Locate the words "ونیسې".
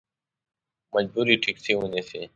1.77-2.21